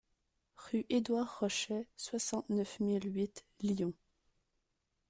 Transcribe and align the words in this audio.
Rue 0.57 0.87
Édouard 0.89 1.37
Rochet, 1.41 1.85
soixante-neuf 1.95 2.79
mille 2.79 3.05
huit 3.13 3.45
Lyon 3.59 3.93